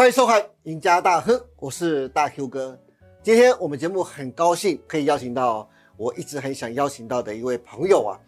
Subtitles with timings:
[0.00, 2.80] 欢迎收看《赢家大亨》，我是大 Q 哥。
[3.22, 5.68] 今天我们节目很高兴可以邀请到
[5.98, 8.18] 我一直很想邀请到的一位朋友啊。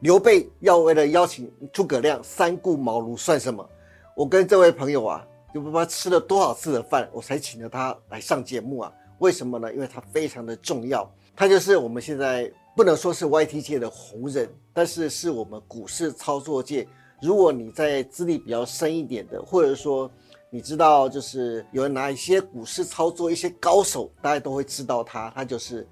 [0.00, 3.66] 刘备要为了邀请诸葛亮三顾茅庐算什么？
[4.14, 8.92] 我跟这位朋友啊，就不知道吃了多少次的饭，我才请了他来上节目啊。
[9.18, 9.72] 为什么呢？
[9.72, 16.86] 因为他非常的重要，他就是我们现在不能说是 YT 界的红人，但是是我们股市操作界。
[17.22, 20.10] 如果你在资历比较深一点的，或者说
[20.54, 25.84] 你知道就是有人拿一些股市操作一些高手，大家都会知道他，他就是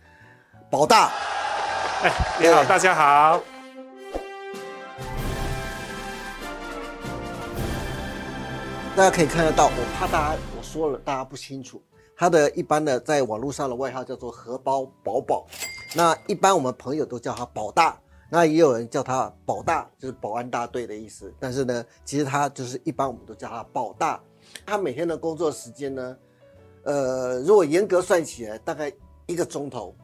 [0.71, 1.11] 宝大。
[2.05, 3.43] 哎，你好，大家好。
[8.95, 11.83] 大家可以看得到，我怕大家我说了大家不清楚，
[12.17, 15.45] 他的一般的在网络上的外号叫做荷包宝宝，
[15.93, 17.99] 那一般我们朋友都叫他宝大。
[18.31, 21.35] 那也有人叫他保大，就是保安大队的意思。
[21.41, 24.21] 但是呢，其实他就是一般我们都叫他保大。
[24.65, 26.17] 他每天的工作时间呢，
[26.85, 28.93] 呃，如果严格算起来，大概
[29.27, 29.95] 一个钟头，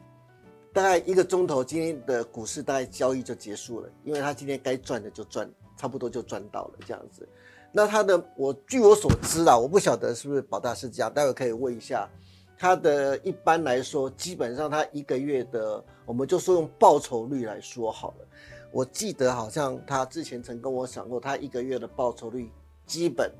[0.73, 7.27] 大概一个钟头，今天的股市大概交易就结束了，因为他今天该赚的就赚，差不多就赚到了这样子。
[7.71, 12.09] 那他的，我据我所知啊，我不晓得是不是保大是这样，待会可以问一下。
[12.57, 18.25] 他的一般来说，基本上他一个月的，我们就说用报酬率来说好了。
[18.71, 22.51] 我记得好像他之前曾跟我讲过，他一个月的报酬率
[22.85, 23.31] 基本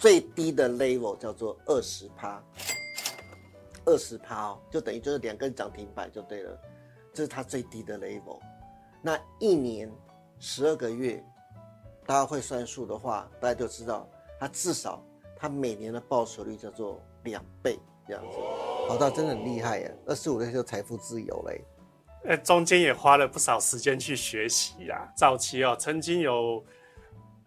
[0.00, 2.42] 最低的 level 叫做二十趴，
[3.84, 6.56] 二十趴哦，就等于就是两根涨停板就对了，
[7.12, 8.38] 这是他最低的 level。
[9.02, 9.90] 那一年
[10.38, 11.24] 十二个月，
[12.06, 15.02] 大家会算数的话，大家就知道他至少
[15.36, 17.78] 他每年的报酬率叫做两倍。
[18.06, 18.38] 这样子，
[18.88, 19.90] 宝大真的很厉害呀！
[20.06, 21.62] 二十五岁就财富自由嘞。
[22.24, 25.12] 呃，中间也花了不少时间去学习呀。
[25.14, 26.64] 早期哦，曾经有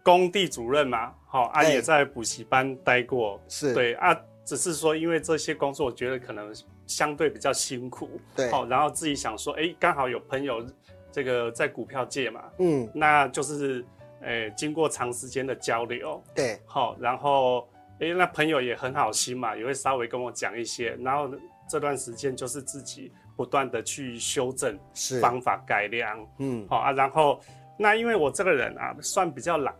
[0.02, 3.40] 工地主任嘛，好啊，也在补习班待过。
[3.48, 6.52] 是对啊，只是说因为这些工作，我觉得可能
[6.86, 8.20] 相对比较辛苦。
[8.34, 10.64] 对，好，然后自己想说，哎，刚好有朋友
[11.10, 13.84] 这个在股票界嘛，嗯，那就是，
[14.22, 17.68] 哎，经过长时间的交流，对，好，然后。
[18.00, 21.30] 哎，那朋友也很好心嘛，也会稍微跟我讲一些，然后
[21.68, 24.76] 这段时间就是自己不断的去修正
[25.20, 27.40] 方法改良，嗯，好啊，然后
[27.78, 29.72] 那因为我这个人啊算比较懒，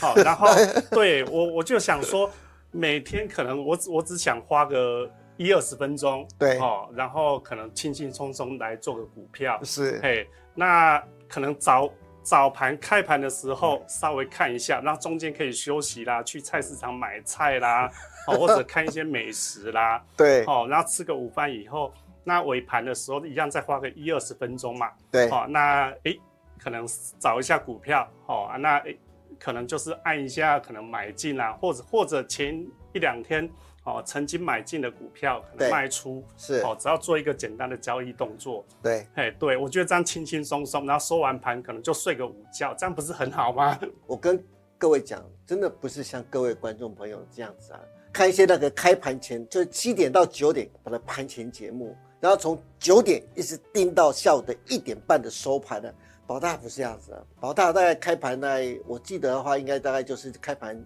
[0.00, 0.48] 好， 然后
[0.90, 2.30] 对我我就想说，
[2.70, 11.90] 每天可能我我只想花个一二十分钟，对，哦，然后可能轻轻松松来做个股票，是，嘿，那可能早。
[12.26, 17.86] 早盘开盘的时候稍微看一下，然后中间可以休息啦，去菜市场买菜啦，
[18.26, 21.92] 哦，或者看一些美食啦， 对，哦，然后吃个午饭以后，
[22.24, 26.18] 那尾盘的时候一样再花个一二十分钟嘛，对，哦，那诶
[26.58, 26.86] 可能
[27.18, 28.98] 找一下股票，哦，那诶
[29.38, 33.50] 可能就是按一下可能买进啦，或者或者前一两天。
[33.86, 43.78] 哦，曾经买进的股票可能卖出是哦，只要做一个简单的交易动作，对，哎，对我觉得这样轻轻松松，然后收完盘可能就睡个午觉，这样不是很好吗？
[44.08, 44.42] 我跟
[44.78, 47.80] 各位讲，真的不是像各位观众朋友这样子啊，
[48.10, 55.94] 看一些那个开盘前，就是七点到九点把它盘前节目，然后从九点一直盯到下午的一点半的收盘的，
[56.26, 58.48] 宝大不是这样子的，宝大大概开盘呢，
[58.86, 60.82] 我记得的话，应该大概就是开盘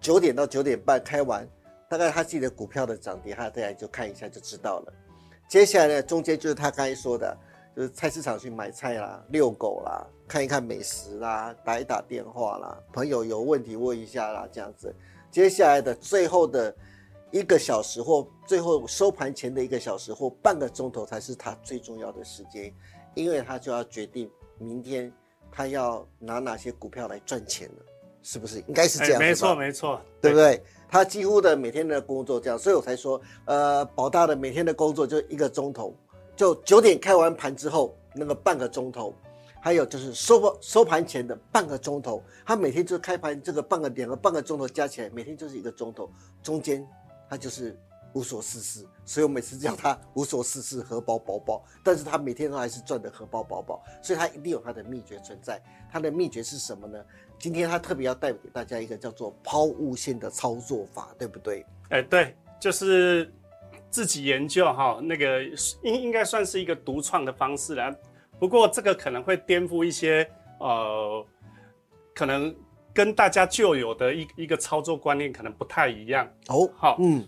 [0.00, 1.48] 九点到九点半开完。
[1.90, 4.92] 大概他自己的股票的涨跌，他大家就看一下就知道了。
[5.48, 7.34] 接下来呢，中间就是他刚才说的，
[7.74, 14.94] 就是菜市场去买菜啦、遛狗啦、看一看美食啦、打一打电话啦、朋友有问题问一下啦，这样子。
[15.30, 16.74] 接下来的最后的
[17.30, 22.70] 一个小时或最后收盘前的一个小时或半个钟头才是他最重要的时间，
[23.14, 25.12] 因为他就要决定明天
[25.50, 27.84] 他要拿哪些股票来赚钱了，
[28.22, 28.58] 是不是？
[28.66, 29.18] 应该是这样。
[29.18, 30.62] 没错，没错，对不对？
[30.90, 35.94] 他几乎的每天的工作这样，所以我才说，呃，保大的每天的工作就一个钟头，
[36.34, 39.14] 就九点开完盘之后那个半个钟头，
[39.60, 46.10] 还有就是收收盘前的半个钟头，他每天就开盘这个半个两个半个钟头加起来，每天就是一个钟头，
[46.42, 46.86] 中间
[47.28, 47.78] 他就是
[48.14, 56.98] 无所事事，所以我每次叫他无所事事荷包饱饱，但是他每天都还是赚的荷包饱饱，所以他一定有他的秘诀存在，他的秘诀是什么呢？
[57.38, 61.64] 今天他特别要带给大家一个叫做抛物线的操作法，对不对？
[61.90, 63.32] 哎，对，就是
[63.90, 65.44] 自己研究哈，那个
[65.82, 67.94] 应应该算是一个独创的方式了。
[68.38, 70.28] 不过这个可能会颠覆一些
[70.58, 71.24] 呃，
[72.14, 72.54] 可能
[72.92, 76.68] 跟大家旧有的一一个操作观念可能不太一样哦。
[76.76, 77.24] 好，嗯，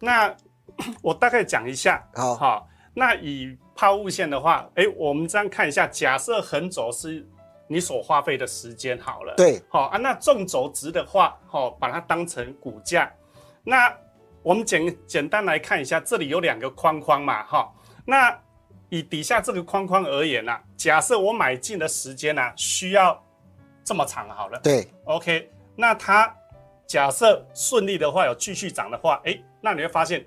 [0.00, 0.34] 那
[1.02, 2.04] 我大概讲一下。
[2.14, 7.26] 好，好，那以抛物线的话，哎，我们这样看一下，假设横轴是。
[7.72, 9.96] 你所花费的时间好了，对，好啊。
[9.96, 13.08] 那纵轴值的话，好，把它当成股价，
[13.62, 13.96] 那
[14.42, 17.72] 我们简简单来看一下，这里有两个框框嘛，哈。
[18.04, 18.36] 那
[18.88, 23.24] 以底下这个框框而言呢，假设我买进的时间呢需要
[23.84, 24.58] 这么长，好了。
[24.64, 25.48] 对，OK。
[25.76, 26.34] 那它
[26.88, 30.24] 假设顺利的话，有继续涨的话，哎，那你会发现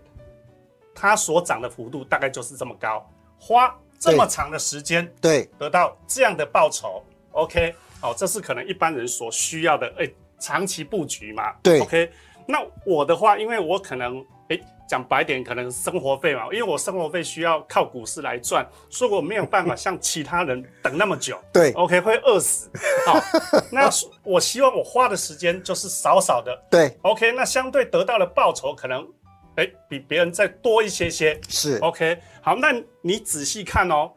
[0.94, 3.10] 它所涨的幅度大概就是这么高，
[3.40, 7.74] 花这么长的时间，对，得到这样的报酬，OK。
[8.02, 10.06] 好，这是可能一般人所需要的，哎，
[10.38, 11.54] 长期布局嘛。
[11.64, 12.12] 对，OK。
[12.46, 14.20] 那我的话，因为我可能，
[14.50, 14.60] 哎，
[14.90, 21.40] 讲白点，可能生活费嘛，因为我生活费需要靠股市来赚，所以我没有办法像其他人等那么久。
[21.54, 22.70] 对，OK，会饿死。
[23.08, 23.18] 好，
[23.72, 23.90] 那
[24.22, 26.62] 我希望我花的时间就是少少的。
[26.70, 29.08] 对，OK，那相对得到的报酬可能，
[29.56, 31.40] 哎，比别人再多一些些。
[31.48, 32.20] 是，OK。
[32.42, 34.12] 好，那你仔细看哦，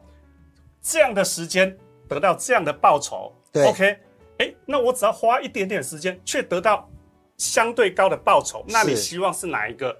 [0.81, 1.75] 这样的时间
[2.07, 3.33] 得到这样的报酬。
[3.51, 3.97] 对 OK，
[4.39, 6.89] 哎，那我只要花一点点时间，却得到
[7.37, 9.97] 相对高的报酬，那你希望是哪一个？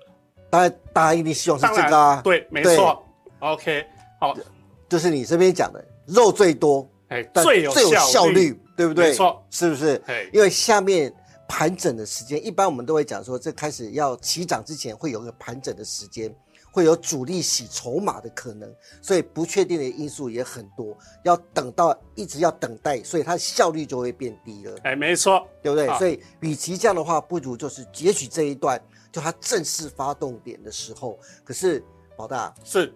[0.49, 2.21] 当然，大家一定希望是这个啊。
[2.23, 3.03] 对，没错。
[3.39, 3.85] OK，
[4.19, 4.35] 好，
[4.89, 9.09] 就是你这边讲的肉最多，哎，最有最有效率，对不对？
[9.09, 10.01] 没错，是不是？
[10.33, 11.13] 因为下面
[11.47, 16.35] 盘整的时间，一般我们都会讲说，这开始要起涨之前会有个盘整的时间。
[16.69, 18.71] 会有主力洗筹码的可能，
[19.01, 24.77] 所以不确定的因素也很多，要等到一直要等待，所以它效率就会变低了。
[24.83, 25.87] 哎，没错，对不对？
[25.97, 28.79] 所以与其这样的话，不如就是截取这一段，
[29.11, 31.17] 就它正式发动点的时候。
[31.43, 31.83] 可是
[32.15, 32.93] 宝大是，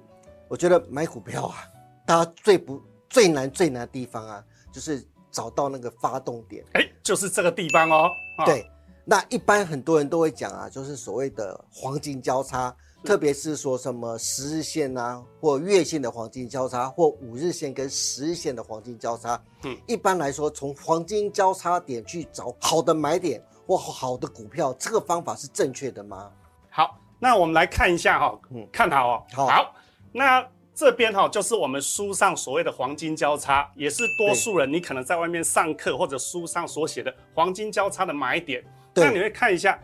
[0.48, 1.66] 我觉得买股票啊，
[2.06, 6.64] 大家最不最难最难的地方啊，就是找到那个发动点。
[6.74, 8.12] 哎，就是这个地方哦。
[8.46, 8.70] 对，
[9.06, 12.76] 那一般很多人都会讲啊，就是所谓的黄金交叉。
[13.04, 26.30] 特别是说什么十日线啊，或月线的黄金交叉，或五日线跟十日线的黄金交叉，嗯，一般来说，从黄金交叉点去找好的买点或好的股票，这个方法是正确的吗？
[26.70, 29.24] 好，那我们来看一下哈，嗯，看好哦。
[29.34, 29.74] 好，
[30.12, 30.48] 那
[30.82, 38.64] 这边哈就是我们书上所谓的黄金交叉，也是多数人你可能在外面上课或者书上所写的黄金交叉的买点。
[38.96, 39.80] 那你会看一下。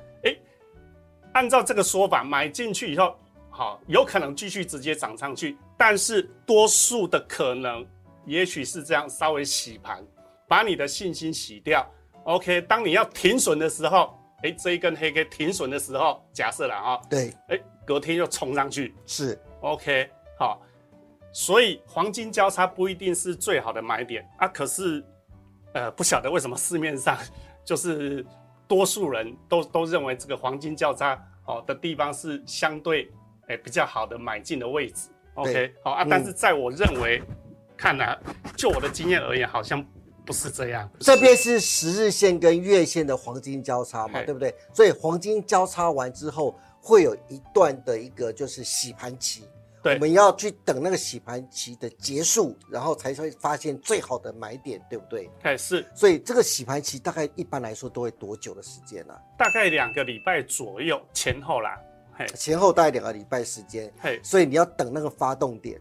[1.34, 3.16] 按照这个说法，买进去以后，
[3.52, 7.86] 好，有可能继续直接涨上去，但是多数的可能，
[8.26, 10.04] 也许是这样，稍微洗盘，
[10.48, 11.88] 把你的信心洗掉。
[12.24, 20.10] OK，当你要停损的时候，哎，这一根黑 K 停损的时候，假设了啊，对，哎，隔天又冲上去，是 OK，
[20.40, 20.60] 好，
[21.38, 25.06] 所以黄金交叉不一定是最好的买点啊，可是，
[25.74, 27.16] 呃，不晓得为什么市面上
[27.63, 28.25] 就是。
[28.69, 33.10] 多数人都都认为这个黄金交叉哦的地方是相对
[33.48, 35.07] 诶比较好的买进的位置。
[35.36, 37.24] OK，好啊，但是在我认为
[37.78, 38.19] 看来，
[38.57, 39.81] 就我的经验而言，好像
[40.25, 40.92] 不是这样。
[41.00, 44.54] 这边是十日线跟月线的黄金交叉嘛，对不对？
[44.74, 49.45] 所以黄金交叉完之后，会有一段的一个就是洗盘期。
[49.94, 55.30] 我们要去等那个洗盘期的结束，然后才会发现最好的买点，对不对？
[55.44, 55.86] 哎，是。
[55.95, 59.13] 所以这个洗盘期大概一般来说都会多久的时间呢？
[59.38, 61.80] 大概两个礼拜左右前后啦。
[62.13, 63.92] 嘿，前后大概两个礼拜时间。
[64.00, 65.80] 嘿，所以你要等那个发动点。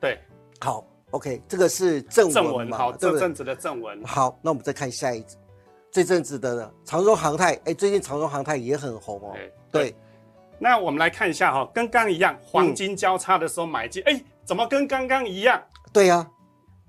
[0.00, 0.20] 对，
[0.60, 2.78] 好，OK，这个是正文嘛？
[2.78, 4.04] 好，这阵子的正文。
[4.04, 5.24] 好，那我们再看下一
[5.90, 7.54] 这阵子的长荣航太。
[7.64, 9.36] 哎，最近长荣航太也很红哦。
[9.70, 9.94] 对。
[10.62, 15.60] 那我们来看一下哈，跟刚一样，黄金交叉的时候买进，哎，怎么跟刚刚一样？
[15.92, 16.24] 对呀，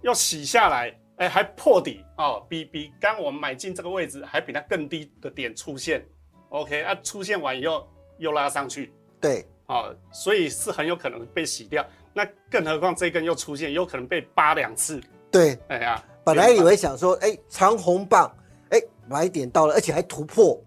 [0.03, 6.05] 又洗下来，哎，还破底哦，比比刚我们买进这个位置还比它更低的点出现
[6.49, 7.89] ，OK 啊，出现完以后
[8.19, 11.83] 又拉上去，对，哦，所以是很有可能被洗掉。
[12.13, 15.01] 那更何况这根又出现，有可能被扒两次，
[15.31, 18.31] 对，哎呀，本来以为想说，哎，长红棒，
[18.69, 20.62] 哎，买点到了，而且还突破。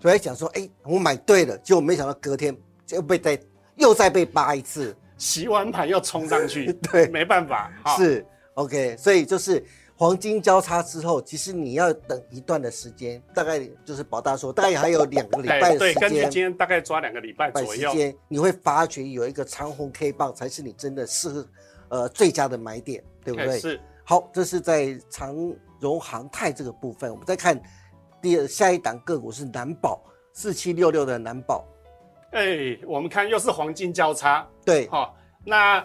[0.00, 2.56] 所以想说，哎，我买对了，结果没想到隔天
[2.90, 3.40] 又被再
[3.76, 8.24] 又再被扒一次，洗完盘又冲上去， 对，没办法，是
[8.54, 8.96] OK。
[8.96, 9.64] 所以就是
[9.96, 17.92] 黄金交叉之后，其实你要等一段的时间，大概就是宝大说，大概还有两个礼拜的时间，对，根据今天大概抓两个礼拜左右，
[18.28, 21.46] 你会发觉有一个长红 K 棒才是你真的适合
[21.88, 23.58] 呃最佳的买点，对不对？
[23.58, 23.80] 是。
[24.04, 25.36] 好，这是在长
[25.80, 27.60] 荣航泰这个部分，我们再看。
[28.20, 31.64] 第二下一档个股是南宝四七六六的南宝，
[32.32, 35.12] 哎，我们看又是黄金交叉，对，哈，
[35.44, 35.84] 那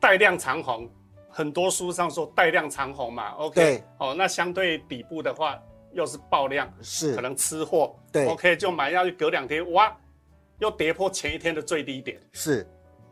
[0.00, 0.88] 带量长红，
[1.28, 5.60] 很多书上说带量长红嘛，OK，哦，那相对底部的话
[5.92, 7.14] 又是爆量，是。
[7.14, 9.96] 可能吃货，对，OK，就买下去，隔两天哇，
[10.58, 12.66] 又跌破前一天的最低点，是，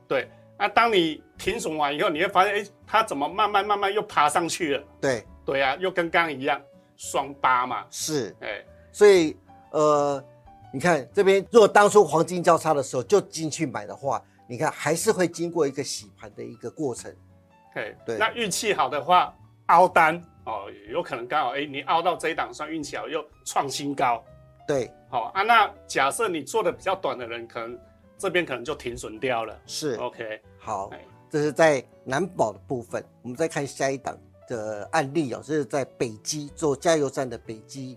[0.06, 4.84] 对，那当你停损完以后，你会发现，哎，它怎么慢慢慢慢又爬上去了？
[5.00, 6.60] 对，对啊，又跟刚一样。
[7.00, 9.34] 双八嘛，是，哎，所以
[9.70, 10.22] 呃，
[10.70, 17.10] 你看这边，如果当初黄金交叉的时候就进去买的话，你看还是会经过一个洗盘的一个过程。
[17.74, 19.34] 对对，那运气好的话，
[19.68, 24.22] 凹单哦，有可能刚好哎，你凹到这一档算运气好，又创新高。
[24.68, 25.42] 对，好啊。
[25.42, 27.78] 那假设你做的比较短的人，可能
[28.18, 29.58] 这边可能就停损掉了。
[29.64, 30.38] 是，OK。
[30.58, 30.90] 好，
[31.30, 33.02] 这是在南保的部分。
[33.22, 34.14] 我们再看下一档
[34.50, 37.96] 的案例哦，这是在北基做加油站的北基。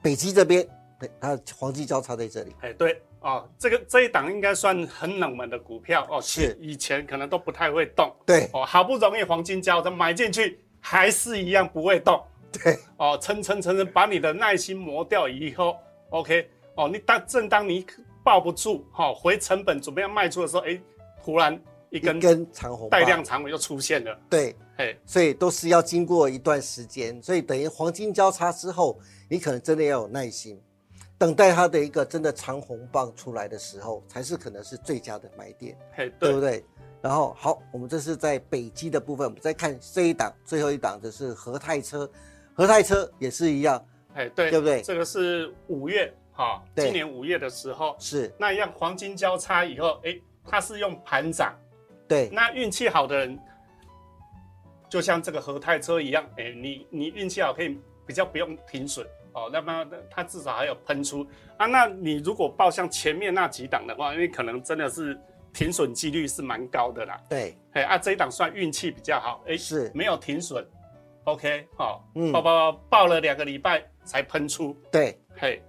[0.00, 0.66] 北基这边，
[0.98, 2.54] 对，它黄金交叉在这里。
[2.60, 8.14] 哎，对哦，这个这一档应该算很冷门的股票哦，是以前可能都不太会动。
[8.24, 12.22] 对哦，好不容易黄金交叉买进去，还是一样不会动。
[12.52, 15.76] 对哦，撑撑撑撑，把你的耐心磨掉以后
[16.10, 17.84] ，OK 哦，你当正当你
[18.24, 20.80] 抱不住哈，回成本准备要卖出的时候，哎，
[21.24, 21.60] 突然
[21.92, 24.18] 一根根长红带量长尾就出现了。
[24.28, 28.98] 对，哎，所以都是要经过一段时间，所以等于黄金交叉之后。
[29.28, 30.60] 你可能真的要有耐心，
[31.16, 36.62] 等待它的一个真的长红棒出来的时候，才是可能是最佳的买点，嘿对不对？
[37.00, 42.06] 然后好，我们这是在北基的部分，我们再看这一档，最后一档的是和泰车，
[42.52, 43.82] 和泰车也是一样，
[44.12, 44.82] 哎，对，对不对？
[44.82, 51.58] 这个是五月哈，今年五月的时候是那一样黄金交叉以后，哎，它是用盘涨，
[52.12, 53.38] 对，那运气好的人，
[54.86, 59.06] 就像这个和泰车一样，哎，你你运气好可以比较不用停损。
[59.32, 61.26] 哦，那么它至少还有喷出
[61.56, 61.64] 啊。
[61.64, 65.18] 那你如果报像前面那几档的话，因为可能真的是
[65.54, 67.18] 停损几率是蛮高的啦。
[67.30, 70.62] 对，哎啊，这一档算运气比较好，哎，是没有停损。
[71.24, 74.76] OK，好，嗯，报报报了两个礼拜才喷出。
[74.90, 75.62] 对，嘿，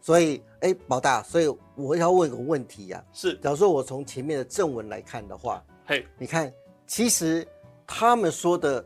[0.00, 6.52] 所以哎，宝大，所以我要问个问题呀，是，假如说我从前面的正文来看的话，嘿，你看，
[6.86, 7.48] 其实
[7.86, 8.84] 他们说的。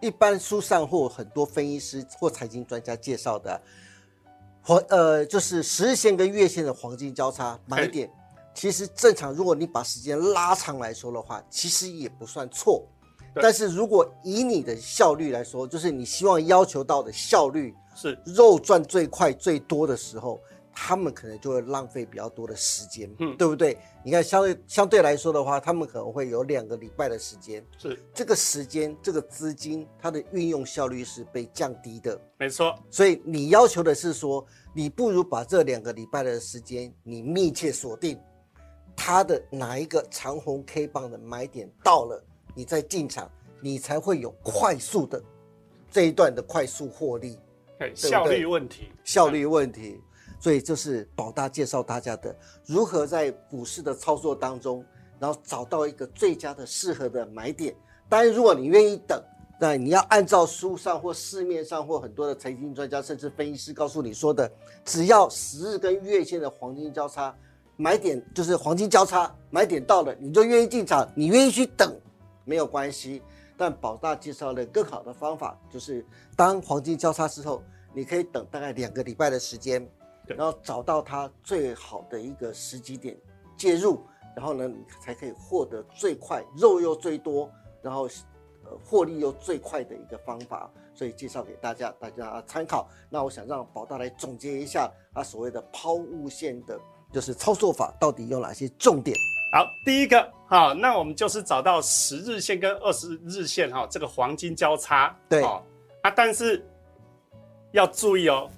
[0.00, 3.62] 一般书上或很多分析师或财经专家介绍的
[4.60, 8.10] 黄呃，就是十日线跟月线的黄金交叉买点，
[8.52, 12.84] 其实正常，如果你把时间拉长来说的话，其实也不算错。
[13.36, 20.40] 但是如果以你的效率来说，就是你希望要求到的效率是肉赚最快最多的时候。
[20.74, 23.76] 他们可能就会浪费比较多的时间，嗯，对不对？
[24.02, 32.74] 你看，相对相对来说的话，他们可能会有两个礼拜的时间，是这个时间，这个资金，它的运用效率是被降低的，没错。
[32.90, 38.18] 所以你要求的是说，你不如把这两个礼拜的时间，你密切锁定
[38.96, 42.24] 它的哪一个长红 K 棒的买点到了，
[42.54, 45.22] 你再进场，你才会有快速的
[45.90, 47.38] 这一段的快速获利，
[47.78, 50.00] 对，效率问题，效率问题。
[50.42, 52.34] 所以这是宝大介绍大家的
[52.66, 54.84] 如何在股市的操作当中，
[55.20, 57.72] 然后找到一个最佳的适合的买点。
[58.08, 59.22] 当然，如果你愿意等，
[59.60, 64.50] 那你要按照书上或市面上或很多的财经专家甚至分析师告诉你说的，
[64.84, 67.32] 只要十日跟月线的黄金交叉
[67.76, 71.96] 买点就是黄金交叉买点到了，你就愿意进场，你愿意去等，
[72.44, 73.22] 没有关系。
[73.56, 77.62] 但宝大介绍了更好的方法，就是当黄金交叉之后，
[77.94, 79.88] 你可以等大概两个礼拜的时间。
[80.26, 83.16] 然后找到它最好的一个时机点
[83.56, 84.00] 介入，
[84.36, 87.50] 然后呢，你才可以获得最快肉又最多，
[87.82, 88.08] 然后
[88.64, 92.88] 呃获利又最快的一个方法，所以介绍给大家，大家参考。
[93.10, 96.78] 那我想让宝大来总结一下啊所谓的抛物线的，
[97.12, 99.16] 就是操作法到底有哪些重点？
[99.52, 106.64] 好，第一个哈，那我们就是找到十日线跟二十日线哈，这个黄金交叉，对啊，但是
[107.72, 108.48] 要注意哦。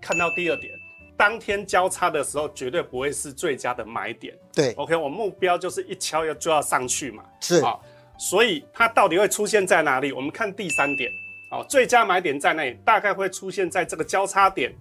[0.00, 0.72] 看到第二点，
[1.16, 4.36] 当天交叉的时候绝对不会是最佳的买点。
[4.52, 7.24] 对，OK，我目标就是一敲要就要上去嘛。
[7.40, 7.78] 是啊，
[8.16, 10.12] 所以它到底会出现在哪里？
[10.12, 11.10] 我们看第三点，
[11.50, 14.72] 哦，最佳买点在那里，大概会出现在这个交叉点，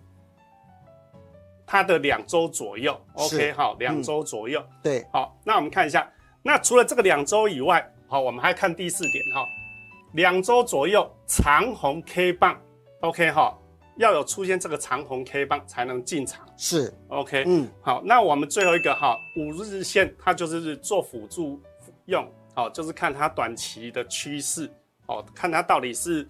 [1.66, 3.00] 它的两周左右。
[3.14, 4.64] OK，好，两周左右。
[4.84, 6.08] 对，好，那我们看一下，
[6.44, 9.46] 那除了这个两周以外，好，我们还看第四点哈，
[10.14, 12.60] 两周左右长红 K 棒。
[13.02, 13.58] OK，哈。
[13.98, 16.94] 要有出现这个长红 K 棒才能进场，是。
[17.10, 21.60] OK，嗯，好，那我们最后一个哈五日线，它就是做辅助
[22.06, 24.70] 用，哦，就是看它短期的趋势，
[25.08, 26.27] 哦，看它到底是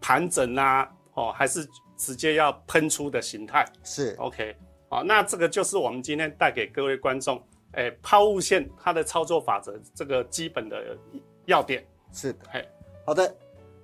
[0.00, 4.14] 盘整啊，哦，还是直接要喷出的形态，是。
[4.18, 4.56] OK，
[4.88, 10.96] 好，那这个就是我们今天带给各位观众，哎，抛物线它的操作法则这个基本的
[11.44, 12.66] 要点，是的，嘿，
[13.04, 13.36] 好的。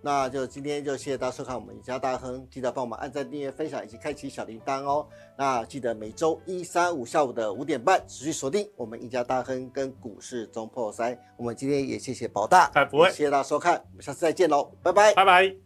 [0.06, 5.04] 那就今天就谢谢大家收看我们赢家大亨，记得帮我们按赞、订阅、分享以及开启小铃铛哦。
[5.36, 11.18] 那记得每周一、三、五下午的五点半持续锁定我们赢家大亨跟股市中破三。
[11.36, 15.65] 我们今天也谢谢宝大，哎，不会，谢谢大家收看，我们下次再见喽，拜拜，拜拜。